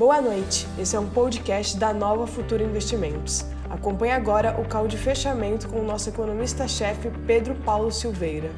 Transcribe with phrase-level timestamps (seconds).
[0.00, 3.42] Boa noite, esse é um podcast da Nova Futura Investimentos.
[3.68, 8.50] Acompanhe agora o call de fechamento com o nosso economista-chefe Pedro Paulo Silveira.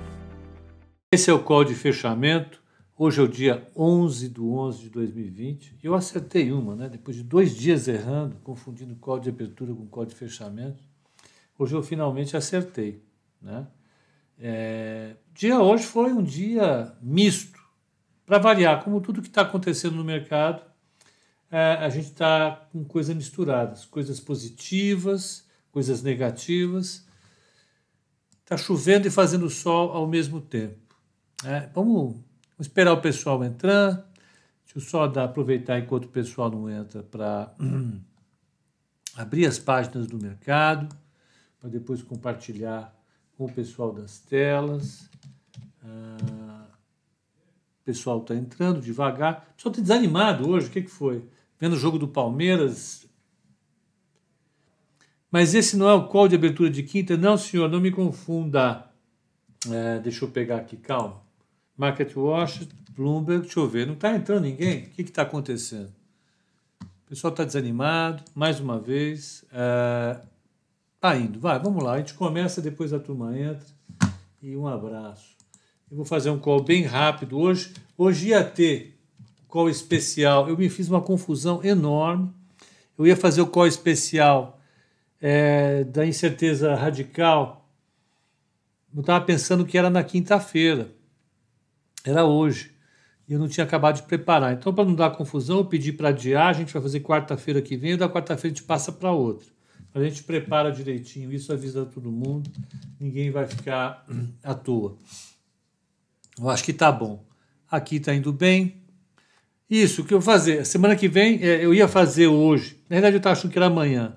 [1.12, 2.62] Esse é o call de fechamento.
[2.96, 6.88] Hoje é o dia 11 de 11 de 2020 e eu acertei uma, né?
[6.88, 10.80] Depois de dois dias errando, confundindo call de abertura com call de fechamento,
[11.59, 13.02] hoje eu finalmente acertei,
[13.43, 13.66] né?
[14.38, 17.59] É, dia hoje foi um dia misto,
[18.24, 20.70] para variar, como tudo que está acontecendo no mercado,
[21.53, 27.07] a gente está com coisas misturadas, coisas positivas, coisas negativas.
[28.43, 30.96] Está chovendo e fazendo sol ao mesmo tempo.
[31.45, 32.25] É, vamos, vamos,
[32.61, 34.11] esperar o pessoal entrar.
[34.64, 37.55] Deixa eu só dar, aproveitar enquanto o pessoal não entra para
[39.14, 40.97] abrir as páginas do mercado,
[41.61, 42.98] para depois compartilhar
[43.37, 45.11] com o pessoal das telas.
[45.84, 46.67] Ah,
[47.83, 49.48] o pessoal está entrando devagar.
[49.53, 50.69] O pessoal está desanimado hoje.
[50.69, 51.28] O que, que foi?
[51.62, 53.06] Vendo o jogo do Palmeiras.
[55.31, 57.17] Mas esse não é o call de abertura de quinta?
[57.17, 58.91] Não, senhor, não me confunda.
[59.70, 61.22] É, deixa eu pegar aqui, calma.
[61.77, 63.87] Market Watch, Bloomberg, deixa eu ver.
[63.87, 64.87] Não está entrando ninguém?
[64.87, 65.95] O que está acontecendo?
[66.81, 69.44] O pessoal está desanimado, mais uma vez.
[69.53, 70.20] É,
[71.17, 71.92] indo, vai, vamos lá.
[71.92, 73.69] A gente começa, depois a turma entra.
[74.42, 75.37] E um abraço.
[75.89, 77.72] Eu vou fazer um call bem rápido hoje.
[77.97, 78.92] Hoje ia ter
[79.53, 82.33] call especial, eu me fiz uma confusão enorme.
[82.97, 84.59] Eu ia fazer o call especial
[85.20, 87.69] é, da incerteza radical.
[88.94, 90.91] Eu estava pensando que era na quinta-feira,
[92.03, 92.72] era hoje.
[93.28, 94.55] E eu não tinha acabado de preparar.
[94.55, 96.48] Então, para não dar confusão, eu pedi para adiar.
[96.48, 99.48] A gente vai fazer quarta-feira que vem, e da quarta-feira a gente passa para outra.
[99.94, 102.50] A gente prepara direitinho, isso avisa todo mundo,
[102.98, 104.06] ninguém vai ficar
[104.42, 104.97] à toa.
[106.39, 107.22] Eu acho que está bom.
[107.70, 108.81] Aqui está indo bem,
[109.73, 110.67] isso, o que eu vou fazer?
[110.67, 113.67] Semana que vem, é, eu ia fazer hoje, na verdade eu estava achando que era
[113.67, 114.17] amanhã,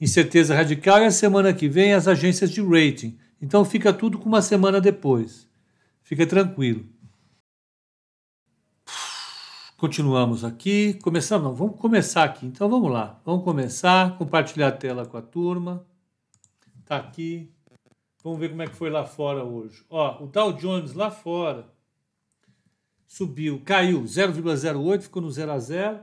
[0.00, 3.16] incerteza radical, e a semana que vem as agências de rating.
[3.40, 5.48] Então fica tudo com uma semana depois.
[6.02, 6.84] Fica tranquilo.
[9.76, 10.94] Continuamos aqui.
[10.94, 11.46] Começamos?
[11.46, 12.46] Não, vamos começar aqui.
[12.46, 13.20] Então vamos lá.
[13.24, 15.86] Vamos começar, compartilhar a tela com a turma.
[16.84, 17.52] Tá aqui.
[18.24, 19.84] Vamos ver como é que foi lá fora hoje.
[19.88, 21.68] Ó, o Dow Jones lá fora
[23.08, 26.00] subiu, caiu 0,08, ficou no 0 a 0.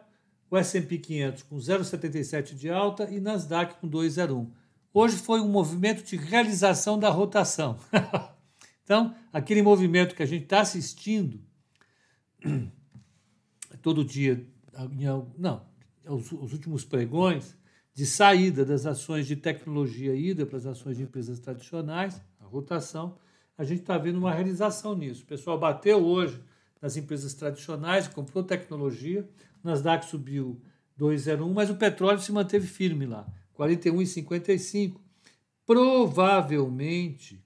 [0.50, 4.50] O S&P 500 com 0,77 de alta e Nasdaq com 2,01.
[4.94, 7.78] Hoje foi um movimento de realização da rotação.
[8.84, 11.40] então, aquele movimento que a gente está assistindo
[13.82, 14.46] todo dia,
[15.38, 15.66] não,
[16.08, 17.56] os, os últimos pregões,
[17.94, 23.18] de saída das ações de tecnologia ida para as ações de empresas tradicionais, a rotação,
[23.58, 25.24] a gente está vendo uma realização nisso.
[25.24, 26.42] O pessoal bateu hoje
[26.86, 29.28] nas empresas tradicionais, comprou tecnologia,
[29.64, 30.62] o Nasdaq subiu
[31.00, 33.26] 2,01, mas o petróleo se manteve firme lá,
[33.58, 35.02] 41,55.
[35.66, 37.44] Provavelmente,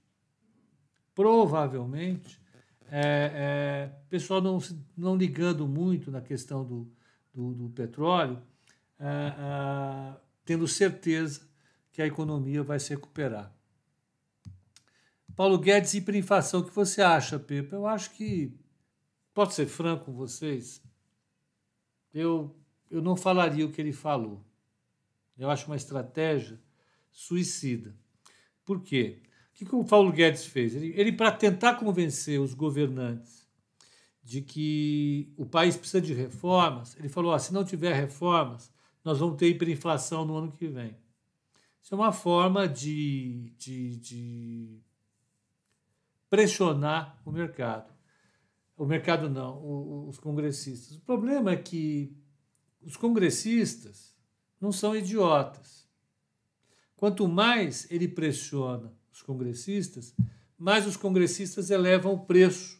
[1.15, 2.37] provavelmente,
[2.91, 4.59] é, é, pessoal não,
[4.97, 6.91] não ligando muito na questão do,
[7.33, 8.41] do, do petróleo,
[8.99, 11.47] é, é, tendo certeza
[11.93, 13.53] que a economia vai se recuperar.
[15.33, 17.71] Paulo Guedes, hiperinflação, o que você acha, Pepe?
[17.71, 18.59] Eu acho que
[19.39, 20.83] Posso ser franco com vocês?
[22.13, 22.53] Eu,
[22.91, 24.43] eu não falaria o que ele falou.
[25.37, 26.59] Eu acho uma estratégia
[27.09, 27.95] suicida.
[28.65, 29.21] Por quê?
[29.23, 30.75] O que, que o Paulo Guedes fez?
[30.75, 33.47] Ele, ele para tentar convencer os governantes
[34.21, 38.69] de que o país precisa de reformas, ele falou: ah, se não tiver reformas,
[39.05, 40.97] nós vamos ter hiperinflação no ano que vem.
[41.81, 44.81] Isso é uma forma de, de, de
[46.29, 47.98] pressionar o mercado
[48.79, 50.95] o mercado não, os congressistas.
[50.95, 52.15] O problema é que
[52.81, 54.15] os congressistas
[54.59, 55.85] não são idiotas.
[56.95, 60.15] Quanto mais ele pressiona os congressistas,
[60.57, 62.79] mais os congressistas elevam o preço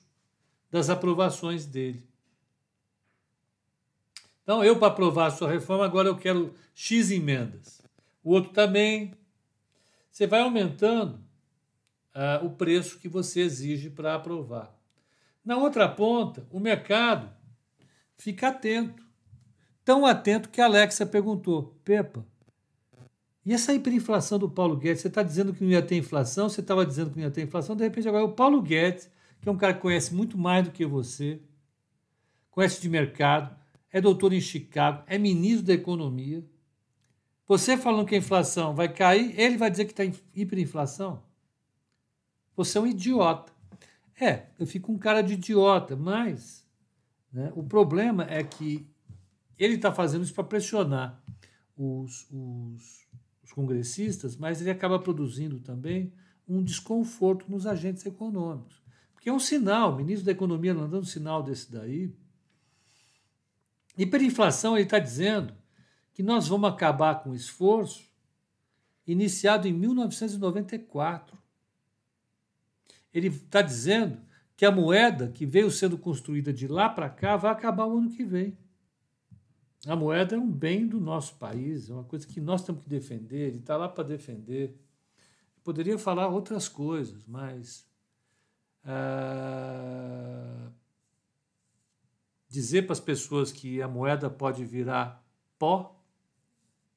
[0.72, 2.08] das aprovações dele.
[4.42, 7.82] Então, eu, para aprovar a sua reforma, agora eu quero X emendas.
[8.24, 9.14] O outro também.
[10.10, 11.16] Você vai aumentando
[12.16, 14.79] uh, o preço que você exige para aprovar.
[15.44, 17.30] Na outra ponta, o mercado
[18.18, 19.04] fica atento.
[19.84, 22.26] Tão atento que a Alexa perguntou: Pepa,
[23.46, 25.02] e essa hiperinflação do Paulo Guedes?
[25.02, 26.50] Você está dizendo que não ia ter inflação?
[26.50, 27.76] Você estava dizendo que não ia ter inflação?
[27.76, 29.10] De repente, agora o Paulo Guedes,
[29.42, 31.42] que é um cara que conhece muito mais do que você,
[32.52, 33.56] conhece de mercado,
[33.92, 36.46] é doutor em Chicago, é ministro da Economia.
[37.48, 40.04] Você falando que a inflação vai cair, ele vai dizer que está
[40.36, 41.24] hiperinflação?
[42.56, 43.52] Você é um idiota.
[44.20, 46.68] É, eu fico com cara de idiota, mas
[47.32, 48.86] né, o problema é que
[49.58, 51.24] Ele está fazendo isso para pressionar
[51.78, 53.08] os, os,
[53.42, 56.12] os congressistas, mas ele acaba produzindo também
[56.48, 58.82] um desconforto nos agentes econômicos.
[59.14, 62.14] Porque é um sinal, o ministro da Economia mandando um sinal desse daí.
[63.98, 65.54] Hiperinflação, ele está dizendo
[66.14, 68.10] que nós vamos acabar com o esforço
[69.08, 71.38] iniciado em 1994.
[73.14, 74.20] Ele está dizendo
[74.56, 78.10] que a moeda que veio sendo construída de lá para cá vai acabar o ano
[78.10, 78.58] que vem.
[79.88, 82.90] A moeda é um bem do nosso país, é uma coisa que nós temos que
[82.90, 84.76] defender, ele está lá para defender.
[85.64, 87.88] Poderia falar outras coisas, mas
[88.84, 90.70] ah,
[92.50, 95.24] dizer para as pessoas que a moeda pode virar
[95.58, 95.96] pó,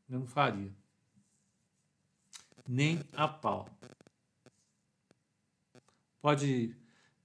[0.08, 0.72] eu não faria.
[2.66, 3.68] Nem a pau.
[6.22, 6.74] Pode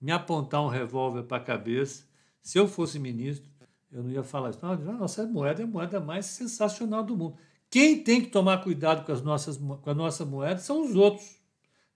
[0.02, 2.06] me apontar um revólver para a cabeça.
[2.42, 3.50] Se eu fosse ministro,
[3.92, 4.60] eu não ia falar isso.
[4.62, 7.38] Não, a nossa moeda é a moeda mais sensacional do mundo.
[7.70, 11.38] Quem tem que tomar cuidado com, as nossas, com a nossa moeda são os outros.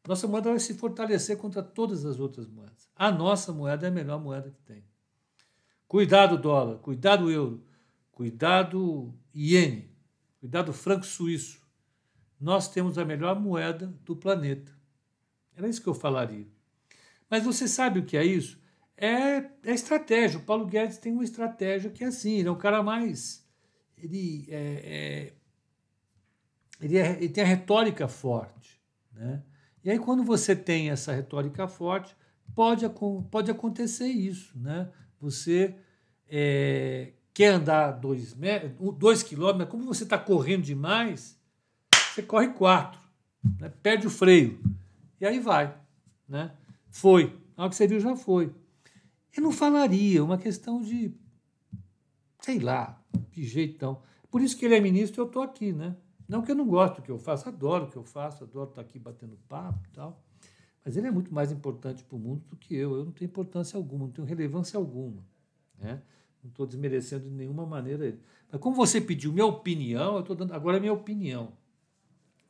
[0.07, 2.89] Nossa moeda vai se fortalecer contra todas as outras moedas.
[2.95, 4.83] A nossa moeda é a melhor moeda que tem.
[5.87, 7.63] Cuidado dólar, cuidado euro,
[8.11, 9.93] cuidado iene,
[10.39, 11.61] cuidado franco suíço.
[12.39, 14.71] Nós temos a melhor moeda do planeta.
[15.55, 16.47] Era isso que eu falaria.
[17.31, 18.59] Mas você sabe o que é isso?
[18.97, 20.37] É, é estratégia.
[20.37, 23.47] O Paulo Guedes tem uma estratégia que é assim, ele é um cara mais.
[23.97, 25.33] Ele, é, é,
[26.81, 28.81] ele, é, ele tem a retórica forte.
[29.13, 29.41] Né?
[29.81, 32.13] E aí, quando você tem essa retórica forte,
[32.53, 32.85] pode,
[33.31, 34.51] pode acontecer isso.
[34.59, 34.91] Né?
[35.21, 35.73] Você
[36.27, 38.35] é, quer andar dois,
[38.97, 41.39] dois quilômetros, como você está correndo demais,
[42.13, 42.99] você corre quatro,
[43.57, 43.71] né?
[43.81, 44.61] perde o freio.
[45.19, 45.73] E aí vai.
[46.27, 46.51] Né?
[46.91, 47.39] Foi.
[47.55, 48.53] Na hora que você viu, já foi.
[49.35, 51.15] Eu não falaria, uma questão de,
[52.41, 53.01] sei lá,
[53.31, 54.01] de jeitão.
[54.29, 55.95] Por isso que ele é ministro e eu estou aqui, né?
[56.27, 58.69] Não que eu não gosto do que eu faço, adoro o que eu faço, adoro
[58.69, 60.21] estar aqui batendo papo e tal.
[60.83, 62.95] Mas ele é muito mais importante para o mundo do que eu.
[62.95, 65.25] Eu não tenho importância alguma, não tenho relevância alguma.
[65.77, 66.01] Né?
[66.43, 68.19] Não estou desmerecendo de nenhuma maneira ele.
[68.51, 71.53] Mas como você pediu minha opinião, eu estou dando agora a minha opinião.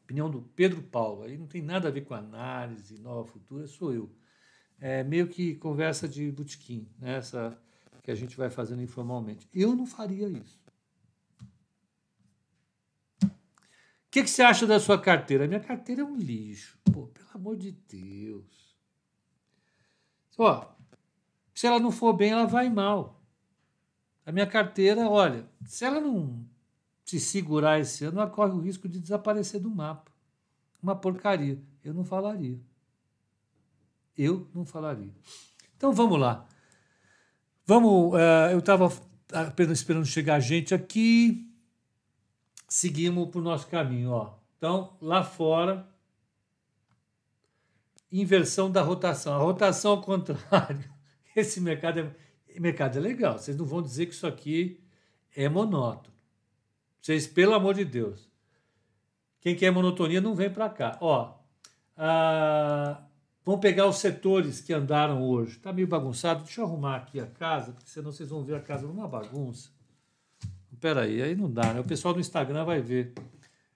[0.03, 1.23] Opinião do Pedro Paulo.
[1.23, 4.09] Aí não tem nada a ver com análise, nova futura, sou eu
[4.81, 7.17] é meio que conversa de botequim, né?
[7.17, 7.55] Essa
[8.01, 9.47] que a gente vai fazendo informalmente.
[9.53, 10.59] Eu não faria isso.
[13.23, 13.29] O
[14.09, 15.45] que, que você acha da sua carteira?
[15.45, 16.79] A minha carteira é um lixo.
[16.91, 18.75] Pô, pelo amor de Deus.
[20.37, 20.67] Ó,
[21.53, 23.23] se ela não for bem, ela vai mal.
[24.25, 26.43] A minha carteira, olha, se ela não
[27.05, 30.11] se segurar esse ano, ela corre o risco de desaparecer do mapa.
[30.81, 31.61] Uma porcaria.
[31.83, 32.59] Eu não falaria.
[34.17, 35.13] Eu não falaria.
[35.77, 36.47] Então vamos lá.
[37.65, 38.13] Vamos.
[38.13, 38.91] Uh, eu estava
[39.33, 41.49] apenas esperando chegar gente aqui.
[42.67, 44.11] Seguimos para o nosso caminho.
[44.11, 44.33] Ó.
[44.57, 45.87] Então, lá fora,
[48.11, 49.33] inversão da rotação.
[49.33, 50.89] A rotação ao contrário.
[51.35, 53.37] Esse mercado é, mercado é legal.
[53.37, 54.79] Vocês não vão dizer que isso aqui
[55.35, 56.13] é monótono.
[57.01, 58.29] Vocês, pelo amor de Deus.
[59.39, 60.97] Quem quer monotonia não vem para cá.
[61.01, 61.33] Ó,
[61.97, 63.03] a,
[63.43, 65.57] Vamos pegar os setores que andaram hoje.
[65.57, 66.43] Está meio bagunçado.
[66.43, 69.69] Deixa eu arrumar aqui a casa, porque senão vocês vão ver a casa numa bagunça.
[70.71, 71.79] Espera aí, aí não dá, né?
[71.79, 73.13] O pessoal do Instagram vai ver.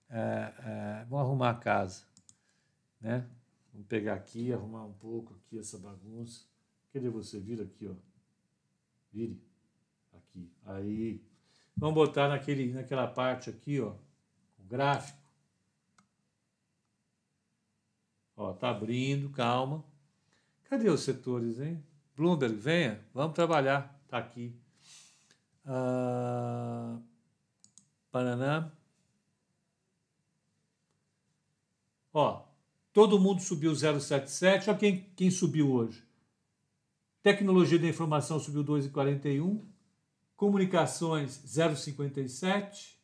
[0.10, 2.04] É, é, vamos arrumar a casa,
[3.02, 3.26] né?
[3.74, 6.46] Vamos pegar aqui, arrumar um pouco aqui essa bagunça.
[6.94, 7.40] Cadê você?
[7.40, 7.94] Vira aqui, ó.
[9.12, 9.42] Vire.
[10.14, 10.50] Aqui.
[10.66, 11.22] Aí.
[11.76, 13.96] Vamos botar naquele, naquela parte aqui, ó.
[14.60, 15.25] O gráfico.
[18.36, 19.84] Ó, tá abrindo, calma.
[20.66, 21.84] Cadê os setores, hein?
[22.16, 24.00] Bloomberg, venha, vamos trabalhar.
[24.08, 24.56] Tá aqui.
[25.66, 26.98] Ah,
[28.12, 28.72] Paraná.
[32.14, 32.46] Ó,
[32.94, 34.70] todo mundo subiu 0,77.
[34.70, 36.04] Olha quem, quem subiu hoje.
[37.22, 39.62] Tecnologia da informação subiu 2,41.
[40.36, 42.95] Comunicações 0,57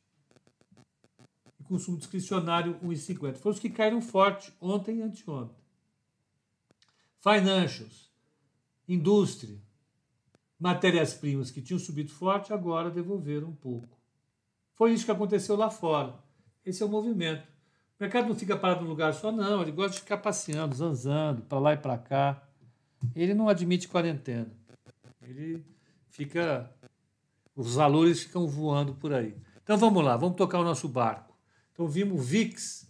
[1.72, 3.36] consumo discricionário 1,50.
[3.36, 5.56] Foram os que caíram forte ontem e anteontem.
[7.22, 8.12] Financials,
[8.86, 9.58] indústria,
[10.60, 13.98] matérias-primas que tinham subido forte, agora devolveram um pouco.
[14.76, 16.16] Foi isso que aconteceu lá fora.
[16.66, 17.44] Esse é o movimento.
[17.98, 19.62] O mercado não fica parado num lugar só, não.
[19.62, 22.44] Ele gosta de ficar passeando, zanzando, para lá e para cá.
[23.16, 24.52] Ele não admite quarentena.
[25.22, 25.64] Ele
[26.10, 26.70] fica.
[27.56, 29.36] Os valores ficam voando por aí.
[29.64, 31.31] Então vamos lá, vamos tocar o nosso barco.
[31.74, 32.88] Então vimos o VIX.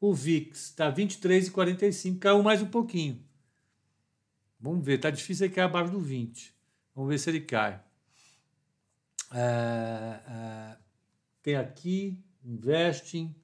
[0.00, 3.24] O VIX está 23,45, caiu mais um pouquinho.
[4.60, 6.54] Vamos ver, está difícil ele cair abaixo do 20.
[6.94, 7.82] Vamos ver se ele cai.
[9.32, 10.76] É, é,
[11.42, 13.34] tem aqui, investem.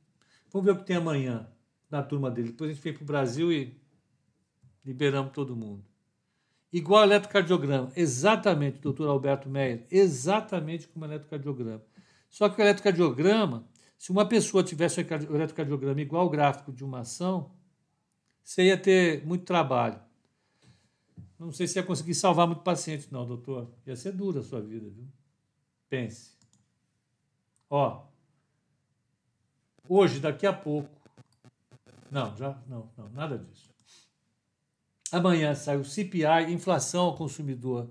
[0.52, 1.50] Vamos ver o que tem amanhã
[1.90, 2.50] na turma dele.
[2.50, 3.76] Depois a gente vem para o Brasil e
[4.84, 5.84] liberamos todo mundo.
[6.72, 11.82] Igual eletrocardiograma, exatamente, doutor Alberto Meyer, exatamente como eletrocardiograma.
[12.30, 13.68] Só que o eletrocardiograma,
[13.98, 17.50] se uma pessoa tivesse um eletrocardiograma igual ao gráfico de uma ação,
[18.42, 20.00] você ia ter muito trabalho.
[21.38, 23.70] Não sei se ia conseguir salvar muito paciente, não, doutor.
[23.86, 25.08] Ia ser dura a sua vida, viu?
[25.88, 26.36] Pense.
[27.68, 28.06] Ó,
[29.88, 30.88] hoje, daqui a pouco.
[32.10, 33.70] Não, já não, não, nada disso.
[35.12, 37.90] Amanhã sai o CPI, inflação ao consumidor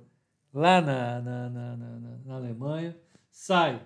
[0.53, 2.98] lá na, na, na, na, na Alemanha.
[3.29, 3.86] Sai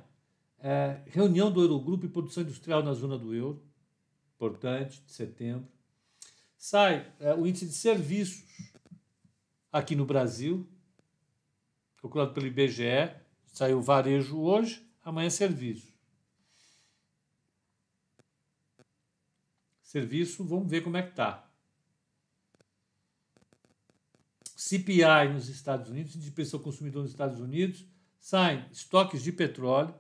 [0.64, 3.62] é, reunião do Eurogrupo e produção industrial na zona do euro,
[4.34, 5.68] importante, de setembro.
[6.58, 8.46] Sai é, o índice de serviços
[9.70, 10.66] aqui no Brasil,
[11.98, 13.14] calculado pelo IBGE.
[13.46, 15.92] Saiu varejo hoje, amanhã serviço.
[19.82, 21.46] Serviço, vamos ver como é que está.
[24.56, 27.86] CPI nos Estados Unidos, de pressão consumidor nos Estados Unidos,
[28.18, 29.94] saem estoques de petróleo,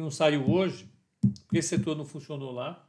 [0.00, 0.90] que não saiu hoje,
[1.44, 2.88] porque esse setor não funcionou lá,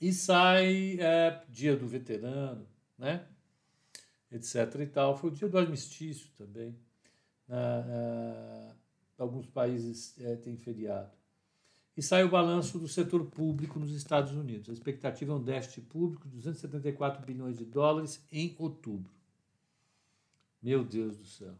[0.00, 3.26] e sai é, dia do veterano, né?
[4.30, 4.80] etc.
[4.80, 5.16] e tal.
[5.16, 6.78] Foi o dia do armistício também.
[9.18, 11.10] alguns países é, têm feriado
[11.96, 14.68] e sai o balanço do setor público nos Estados Unidos.
[14.68, 19.10] A expectativa é um déficit público de 274 bilhões de dólares em outubro.
[20.62, 21.54] Meu Deus do céu.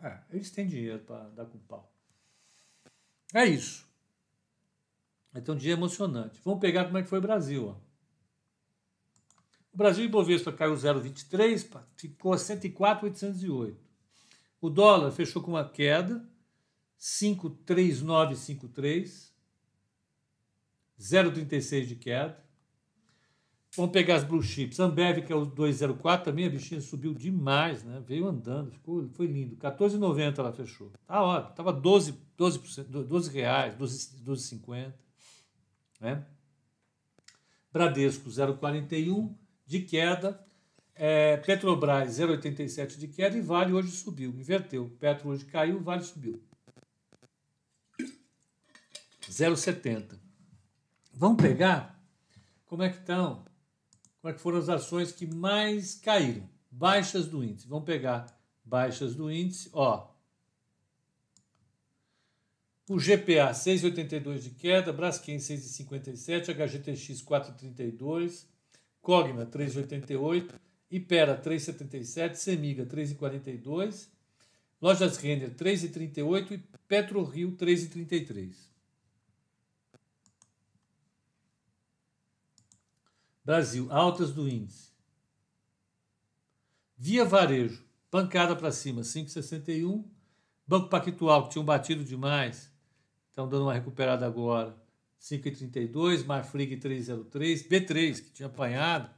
[0.00, 1.90] É, eles têm dinheiro para dar com pau.
[3.34, 3.86] É isso.
[5.34, 6.40] Então, um dia emocionante.
[6.44, 7.68] Vamos pegar como é que foi o Brasil.
[7.68, 7.76] Ó.
[9.72, 13.76] O Brasil Ibovespa caiu 0,23, ficou a 104,808.
[14.60, 16.28] O dólar fechou com uma queda,
[16.98, 19.28] 5,3953.
[20.98, 22.47] 0,36 de queda.
[23.76, 24.80] Vamos pegar as blue chips.
[24.80, 28.02] Ambev, que é o 204, também a bichinha subiu demais, né?
[28.06, 29.56] Veio andando, ficou, foi lindo.
[29.56, 30.90] 14,90 ela fechou.
[31.06, 31.54] Tá ótimo.
[31.54, 34.24] Tava 12, 12%, 12 reais, 12,50.
[34.24, 34.94] 12,
[36.00, 36.26] né?
[37.72, 39.34] Bradesco 0,41
[39.66, 40.44] de queda.
[40.94, 44.90] É, Petrobras 0,87 de queda e Vale hoje subiu, inverteu.
[44.98, 46.42] Petro hoje caiu, Vale subiu.
[49.30, 50.18] 0,70.
[51.12, 52.02] Vamos pegar
[52.66, 53.44] como é que estão,
[54.24, 57.68] é que foram as ações que mais caíram, baixas do índice.
[57.68, 58.26] Vamos pegar
[58.64, 60.10] baixas do índice, ó.
[62.88, 68.46] O GPA 6,82 de queda, Braskem 6,57, HGTX 4,32,
[69.00, 70.54] Cogna 3,88,
[70.90, 74.08] Ipera 3,77, Semiga 3,42,
[74.80, 76.58] Lojas Renner 3,38 e
[76.88, 78.77] PetroRio 3,33.
[83.48, 84.90] Brasil, altas do índice.
[86.98, 90.04] Via Varejo, pancada para cima, 5,61.
[90.66, 92.70] Banco Pactual, que tinham batido demais,
[93.30, 94.76] estão dando uma recuperada agora,
[95.18, 96.26] 5,32.
[96.26, 97.66] Marfrig, 3,03.
[97.66, 99.08] B3, que tinha apanhado,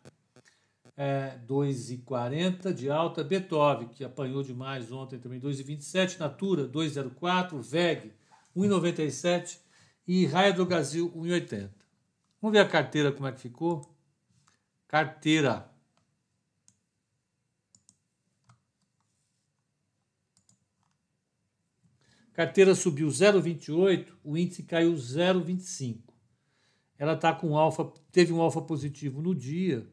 [0.96, 3.24] é, 2,40 de alta.
[3.24, 6.20] Beethoven, que apanhou demais ontem também, 2,27.
[6.20, 7.60] Natura, 2,04.
[7.60, 8.12] VEG,
[8.56, 9.58] 1,97.
[10.06, 11.68] E Raia do Brasil, 1,80.
[12.40, 13.98] Vamos ver a carteira como é que ficou?
[14.90, 15.70] Carteira.
[22.32, 26.00] Carteira subiu 0,28, o índice caiu 0,25.
[26.98, 29.88] Ela tá com alfa, teve um alfa positivo no dia,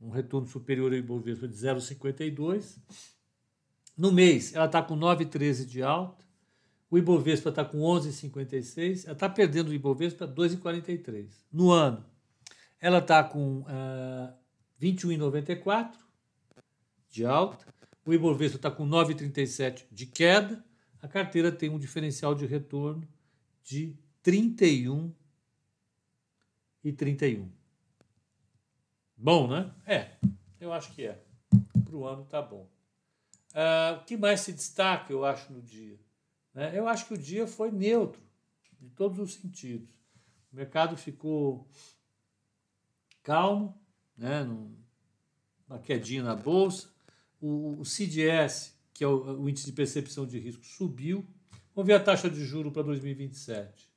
[0.00, 2.80] um retorno superior ao Ibovespa de 0,52.
[3.96, 6.26] No mês, ela está com 9,13 de alta.
[6.90, 9.04] O Ibovespa está com 11,56.
[9.04, 11.30] Ela está perdendo o Ibovespa 2,43.
[11.52, 12.04] No ano,
[12.82, 14.34] ela está com uh, ah,
[14.80, 15.94] 21,94
[17.08, 17.64] de alta.
[18.04, 20.64] O Ibovespa está com 9,37 de queda.
[21.00, 23.08] A carteira tem um diferencial de retorno
[23.62, 25.14] de 31
[26.82, 27.48] e 31.
[29.16, 29.72] Bom, né?
[29.86, 30.16] É,
[30.58, 31.22] eu acho que é.
[31.84, 32.68] Para o ano tá bom.
[33.52, 36.00] Uh, o que mais se destaca, eu acho, no dia?
[36.52, 36.76] Né?
[36.76, 38.20] Eu acho que o dia foi neutro,
[38.80, 39.94] de todos os sentidos.
[40.52, 41.68] O mercado ficou
[43.22, 43.78] calmo,
[44.16, 44.42] né,
[45.68, 46.88] uma quedinha na bolsa.
[47.40, 51.26] O, o CDS, que é o, o, índice de percepção de risco, subiu.
[51.74, 53.90] Vamos ver a taxa de juro para 2027.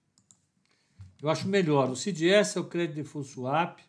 [1.21, 1.89] Eu acho melhor.
[1.89, 3.79] O CDS é o crédito default swap,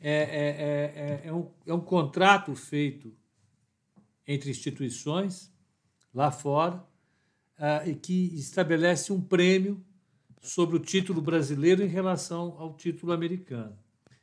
[0.00, 3.12] é, é, é, é, um, é um contrato feito
[4.26, 5.52] entre instituições
[6.14, 6.76] lá fora
[7.58, 9.84] uh, e que estabelece um prêmio
[10.40, 13.76] sobre o título brasileiro em relação ao título americano.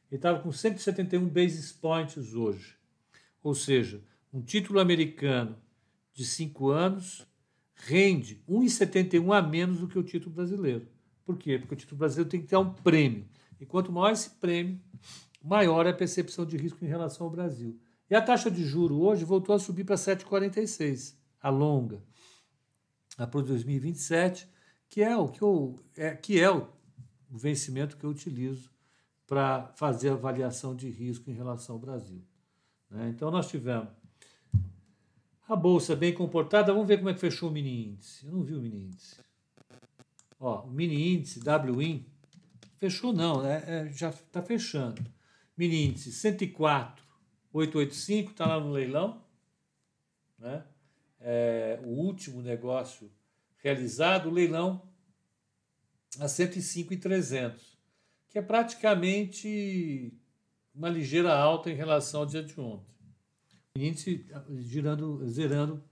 [0.09, 2.75] Ele estava com 171 basis points hoje.
[3.43, 4.01] Ou seja,
[4.33, 5.57] um título americano
[6.13, 7.27] de cinco anos
[7.75, 10.87] rende 1,71 a menos do que o título brasileiro.
[11.25, 11.59] Por quê?
[11.59, 13.27] Porque o título brasileiro tem que ter um prêmio.
[13.59, 14.79] E quanto maior esse prêmio,
[15.43, 17.79] maior é a percepção de risco em relação ao Brasil.
[18.09, 22.01] E a taxa de juro hoje voltou a subir para 7,46, a longa,
[23.17, 24.47] para 2027,
[24.89, 26.67] que é o que eu, é, que é o
[27.29, 28.71] vencimento que eu utilizo
[29.27, 32.23] para fazer avaliação de risco em relação ao Brasil.
[32.89, 33.09] Né?
[33.09, 33.89] Então nós tivemos
[35.47, 36.73] a bolsa bem comportada.
[36.73, 38.25] Vamos ver como é que fechou o mini índice.
[38.25, 39.17] Eu não vi o mini índice.
[40.39, 41.39] Ó, o mini índice
[41.75, 42.05] WIN
[42.77, 45.03] fechou não, é, é já está fechando.
[45.57, 49.23] Mini índice 104,885 está lá no leilão,
[50.37, 50.63] né?
[51.19, 53.11] É, o último negócio
[53.57, 54.87] realizado, o leilão
[56.19, 57.76] a 105,300,
[58.29, 60.13] que é praticamente
[60.73, 62.97] uma ligeira alta em relação ao dia de ontem
[63.85, 64.25] índice
[64.57, 65.83] girando, zerando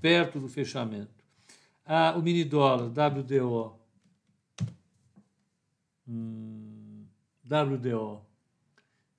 [0.00, 1.24] perto do fechamento.
[1.84, 3.78] Ah, o mini dólar, WDO.
[6.06, 7.06] Hum,
[7.44, 8.22] WDO.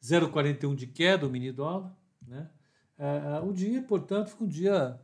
[0.01, 1.95] 0,41 de queda o mini dólar.
[2.27, 2.49] Né?
[2.97, 4.99] Ah, ah, o dia, portanto, foi um dia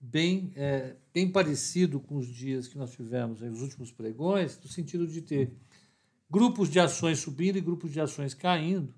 [0.00, 5.06] bem, é, bem parecido com os dias que nós tivemos, os últimos pregões, no sentido
[5.06, 5.52] de ter
[6.30, 8.94] grupos de ações subindo e grupos de ações caindo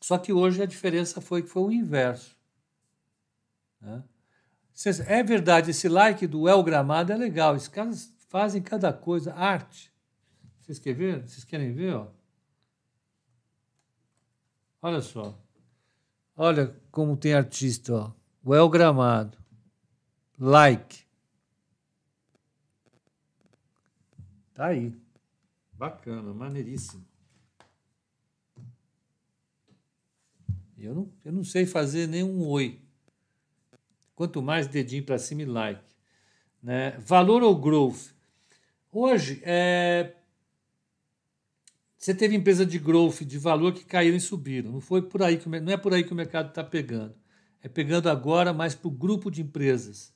[0.00, 2.36] só que hoje a diferença foi que foi o inverso.
[3.80, 4.02] Né?
[5.06, 7.56] É verdade, esse like do El Gramado é legal.
[7.56, 9.92] Esses caras fazem cada coisa, arte.
[10.60, 11.28] Vocês querem ver?
[11.28, 11.94] Vocês querem ver?
[11.94, 12.06] Ó?
[14.80, 15.36] Olha só.
[16.36, 18.12] Olha como tem artista, ó.
[18.44, 19.36] O El Gramado.
[20.38, 21.04] Like.
[24.54, 24.94] Tá aí.
[25.78, 27.04] Bacana, maneiríssimo.
[30.76, 32.80] Eu não, eu não sei fazer nenhum oi.
[34.16, 35.94] Quanto mais dedinho para cima e like.
[36.60, 36.98] Né?
[36.98, 38.12] Valor ou growth?
[38.90, 40.16] Hoje, é...
[41.96, 44.72] você teve empresa de growth, de valor que caíram e subiram.
[44.72, 47.14] Não, foi por aí que, não é por aí que o mercado está pegando.
[47.62, 50.12] É pegando agora mais para o grupo de empresas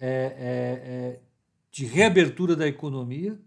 [0.00, 1.20] é, é, é,
[1.70, 3.38] de reabertura da economia,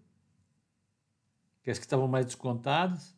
[1.70, 3.16] que as que estavam mais descontadas,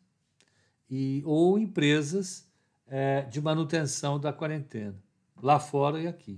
[0.90, 2.46] e, ou empresas
[2.86, 5.02] é, de manutenção da quarentena,
[5.42, 6.38] lá fora e aqui.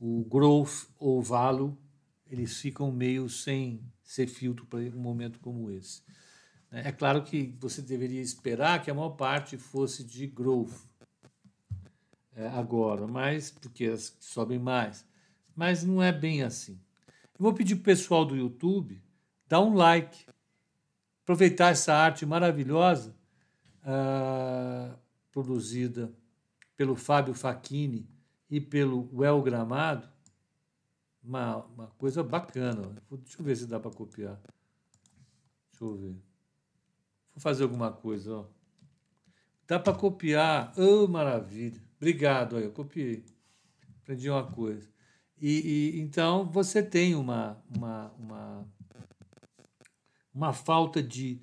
[0.00, 1.76] O growth ou valo,
[2.30, 6.00] eles ficam meio sem ser filtro para um momento como esse.
[6.70, 10.72] É claro que você deveria esperar que a maior parte fosse de growth
[12.34, 15.04] é, agora, mas porque elas sobem mais.
[15.54, 16.80] Mas não é bem assim.
[17.38, 19.02] Eu vou pedir para o pessoal do YouTube
[19.46, 20.31] dar um like,
[21.22, 23.14] aproveitar essa arte maravilhosa
[23.82, 24.96] uh,
[25.30, 26.12] produzida
[26.76, 28.08] pelo Fábio Facchini
[28.50, 30.08] e pelo Well Gramado,
[31.22, 33.02] uma, uma coisa bacana.
[33.10, 34.40] Deixa eu ver se dá para copiar.
[35.70, 36.16] Deixa eu ver.
[37.32, 38.34] Vou fazer alguma coisa.
[38.34, 38.46] Ó.
[39.66, 40.72] Dá para copiar.
[40.76, 41.80] Oh, maravilha.
[41.96, 43.24] Obrigado, eu copiei.
[44.02, 44.90] Aprendi uma coisa.
[45.40, 48.68] E, e, então você tem uma, uma, uma,
[50.34, 51.40] uma falta de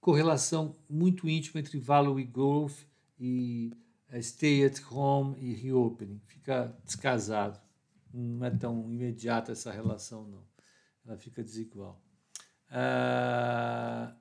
[0.00, 2.86] correlação muito íntima entre value growth
[3.18, 3.72] e
[4.08, 6.20] é, stay at home e reopening.
[6.26, 7.60] Fica descasado.
[8.12, 10.44] Não é tão imediata essa relação, não.
[11.04, 12.00] Ela fica desigual.
[12.70, 14.14] Ah,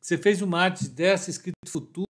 [0.00, 2.06] você fez uma arte dessa escrita futura?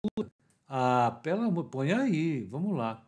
[0.67, 3.05] Ah, pela amor, põe aí, vamos lá.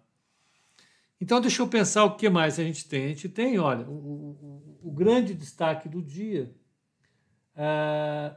[1.19, 3.05] Então, deixa eu pensar o que mais a gente tem.
[3.05, 3.85] A gente tem, olha,
[4.81, 6.53] o grande destaque do dia.
[7.55, 8.35] Ah,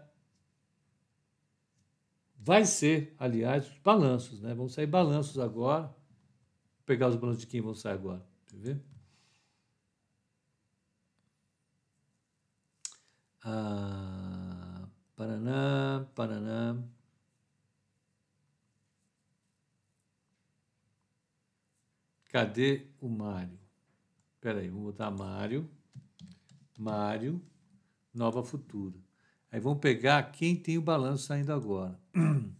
[2.46, 4.54] Vai ser, aliás, os balanços, né?
[4.54, 5.86] Vão sair balanços agora.
[5.86, 5.96] Vou
[6.84, 8.22] pegar os balanços de quem vão sair agora.
[8.46, 8.84] Quer ver?
[13.44, 16.76] Ah, Paraná, Paraná.
[22.28, 23.58] Cadê o Mário?
[24.34, 25.70] Espera aí, vou botar Mário.
[26.78, 27.40] Mário,
[28.12, 28.98] Nova Futura.
[29.50, 31.98] Aí vamos pegar quem tem o balanço saindo agora.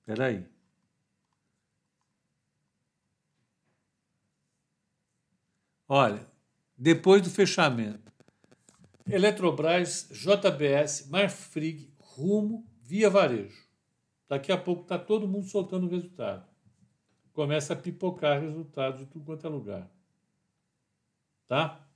[0.00, 0.46] Espera aí.
[5.88, 6.26] Olha,
[6.76, 8.12] depois do fechamento,
[9.06, 13.64] Eletrobras, JBS, Marfrig, Rumo, Via Varejo.
[14.28, 16.46] Daqui a pouco está todo mundo soltando o resultado.
[17.32, 19.93] começa a pipocar resultados de tudo quanto é lugar.
[21.46, 21.86] Tá?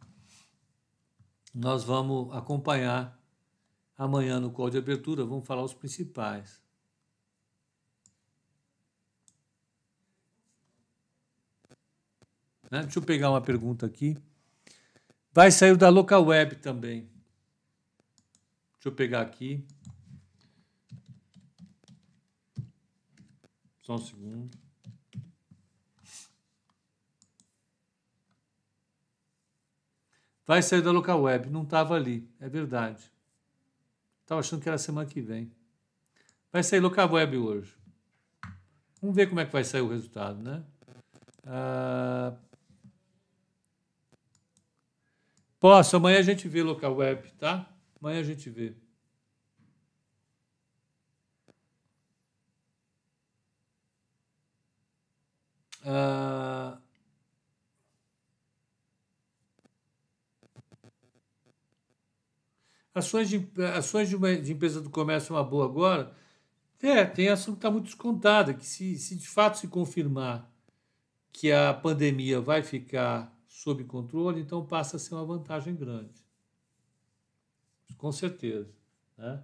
[1.55, 3.19] Nós vamos acompanhar
[3.97, 6.63] amanhã no call de abertura, vamos falar os principais.
[12.71, 12.83] Né?
[12.83, 14.17] Deixa eu pegar uma pergunta aqui.
[15.33, 17.11] Vai sair da local web também.
[18.75, 19.67] Deixa eu pegar aqui.
[23.81, 24.68] Só um segundo.
[30.49, 31.51] Vai sair da local web.
[31.51, 32.27] Não estava ali.
[32.41, 33.13] É verdade.
[34.23, 35.53] Estava achando que era semana que vem.
[36.51, 37.77] Vai sair local web hoje.
[39.03, 40.65] Vamos ver como é que vai sair o resultado, né?
[41.45, 42.35] Ah,
[45.61, 47.69] posso, amanhã a gente vê local web, tá?
[48.01, 48.75] Amanhã a gente vê.
[55.85, 56.79] Ah,
[62.99, 66.13] ações de, ações de, uma, de empresa do comércio é uma boa agora.
[66.81, 70.51] É, tem ação que está muito descontada, que se, se de fato se confirmar
[71.33, 76.15] que a pandemia vai ficar sob controle, então passa a ser uma vantagem grande.
[77.97, 78.71] Com certeza.
[79.17, 79.43] Né?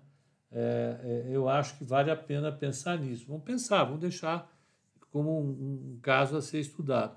[0.53, 3.27] É, é, eu acho que vale a pena pensar nisso.
[3.27, 4.49] Vamos pensar, vamos deixar
[5.11, 7.17] como um, um caso a ser estudado.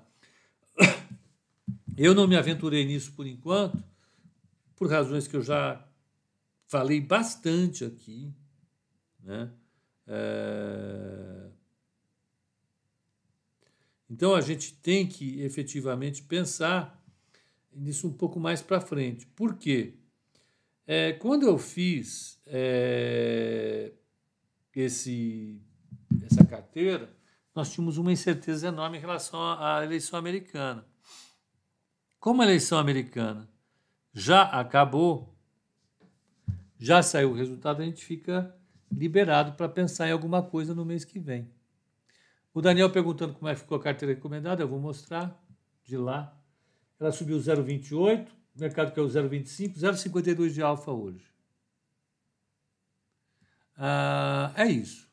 [1.96, 3.82] Eu não me aventurei nisso por enquanto,
[4.76, 5.84] por razões que eu já
[6.68, 8.32] falei bastante aqui.
[9.20, 9.50] Né?
[10.06, 11.48] É...
[14.08, 17.02] Então a gente tem que efetivamente pensar
[17.72, 19.26] nisso um pouco mais para frente.
[19.26, 19.94] Por quê?
[20.86, 23.92] É, quando eu fiz é,
[24.74, 25.60] esse,
[26.22, 27.14] essa carteira,
[27.54, 30.86] nós tínhamos uma incerteza enorme em relação à eleição americana.
[32.18, 33.48] Como a eleição americana
[34.14, 35.37] já acabou,
[36.78, 38.54] já saiu o resultado, a gente fica
[38.90, 41.50] liberado para pensar em alguma coisa no mês que vem.
[42.54, 45.38] O Daniel perguntando como é que ficou a carteira recomendada, eu vou mostrar
[45.84, 46.34] de lá.
[46.98, 51.24] Ela subiu 0,28, o mercado caiu 0,25, 0,52 de alfa hoje.
[53.76, 55.08] Ah, é isso.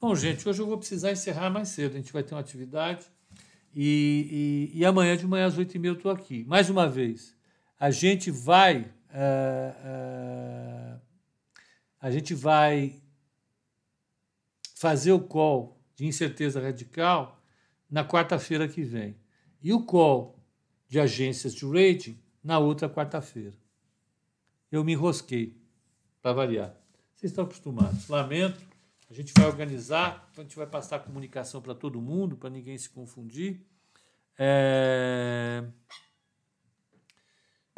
[0.00, 1.94] Bom, gente, hoje eu vou precisar encerrar mais cedo.
[1.94, 3.06] A gente vai ter uma atividade.
[3.74, 6.44] E, e, e amanhã de manhã às 8h30 eu estou aqui.
[6.44, 7.36] Mais uma vez,
[7.78, 8.92] a gente vai.
[9.16, 11.00] Uh,
[11.98, 13.00] a gente vai
[14.74, 17.40] fazer o call de incerteza radical
[17.90, 19.16] na quarta-feira que vem.
[19.62, 20.38] E o call
[20.86, 23.54] de agências de rating na outra quarta-feira.
[24.70, 25.56] Eu me enrosquei,
[26.20, 26.74] para variar.
[27.14, 28.08] Vocês estão acostumados.
[28.08, 28.60] Lamento.
[29.08, 32.76] A gente vai organizar, a gente vai passar a comunicação para todo mundo, para ninguém
[32.76, 33.64] se confundir.
[34.36, 35.64] É...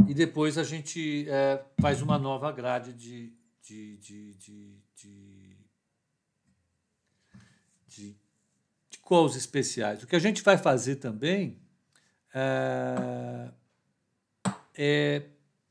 [0.08, 5.56] E depois a gente é, faz uma nova grade de, de, de, de, de,
[7.86, 8.16] de,
[9.06, 10.02] calls especiais.
[10.02, 11.60] O que a gente vai fazer também
[12.34, 13.50] é,
[14.74, 15.22] é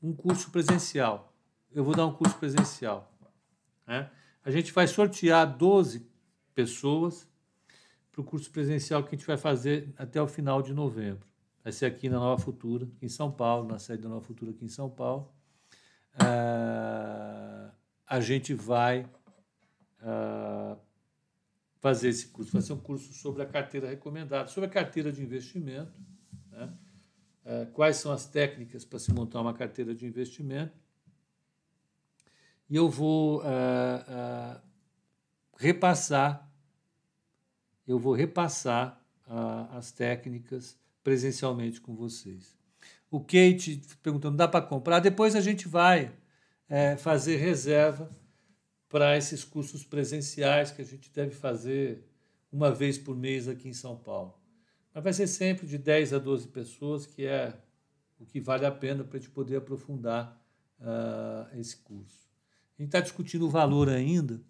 [0.04, 1.34] um curso presencial.
[1.74, 3.12] Eu vou dar um curso presencial.
[3.88, 4.08] Né?
[4.46, 6.08] A gente vai sortear 12
[6.54, 7.28] pessoas
[8.12, 11.28] para o curso presencial que a gente vai fazer até o final de novembro.
[11.68, 14.64] Vai ser aqui na Nova Futura, em São Paulo, na sede da Nova Futura aqui
[14.64, 15.30] em São Paulo.
[16.14, 17.70] Uh,
[18.06, 19.02] a gente vai
[20.02, 20.80] uh,
[21.82, 22.54] fazer esse curso.
[22.54, 25.92] Vai ser um curso sobre a carteira recomendada, sobre a carteira de investimento
[26.50, 26.74] né?
[27.44, 30.80] É, quais são as técnicas para se montar uma carteira de investimento.
[32.70, 34.62] E eu vou uh, uh,
[35.58, 36.50] repassar,
[37.86, 42.54] eu vou repassar uh, as técnicas presencialmente com vocês.
[43.10, 45.00] O Kate perguntando, dá para comprar?
[45.00, 46.12] Depois a gente vai
[46.68, 48.10] é, fazer reserva
[48.90, 52.06] para esses cursos presenciais que a gente deve fazer
[52.52, 54.38] uma vez por mês aqui em São Paulo.
[54.94, 57.58] Mas vai ser sempre de 10 a 12 pessoas, que é
[58.20, 60.38] o que vale a pena para a gente poder aprofundar
[60.82, 62.28] uh, esse curso.
[62.78, 64.42] A gente está discutindo o valor ainda.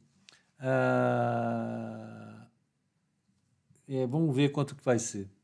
[0.60, 2.48] Uh,
[3.88, 5.37] é, vamos ver quanto que vai ser.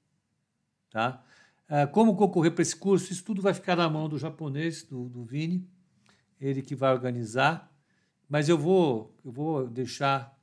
[0.94, 1.24] Tá?
[1.68, 3.12] Uh, como concorrer para esse curso?
[3.12, 5.68] Isso tudo vai ficar na mão do japonês, do, do Vini,
[6.40, 7.76] ele que vai organizar.
[8.30, 10.40] Mas eu vou, eu vou deixar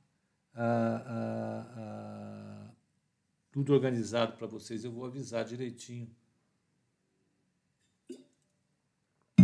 [3.49, 6.09] tudo organizado para vocês, eu vou avisar direitinho.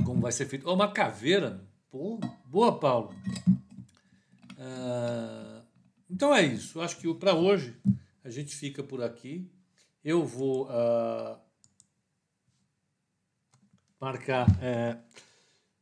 [0.05, 0.67] Como vai ser feito.
[0.67, 1.65] Oh, uma caveira.
[1.89, 3.15] Pô, boa, Paulo.
[6.09, 6.81] Então é isso.
[6.81, 7.75] Acho que para hoje
[8.23, 9.49] a gente fica por aqui.
[10.07, 11.37] Eu vou uh,
[13.99, 15.03] marcar uh,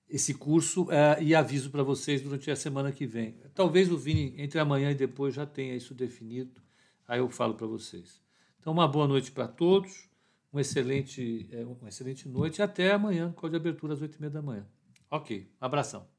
[0.09, 3.35] esse curso uh, e aviso para vocês durante a semana que vem.
[3.53, 6.59] Talvez o Vini, entre amanhã e depois, já tenha isso definido.
[7.07, 8.19] Aí eu falo para vocês.
[8.59, 10.09] Então, uma boa noite para todos,
[10.51, 11.47] um excelente,
[11.79, 14.65] uma excelente noite e até amanhã, a de abertura às oito e meia da manhã.
[15.11, 16.14] Ok, abração.